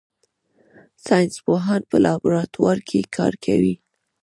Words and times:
ساینس 1.05 1.35
پوهان 1.45 1.81
په 1.89 1.97
لابراتوار 2.05 2.77
کې 2.87 2.99
کار 3.15 3.33
کوي 3.45 3.75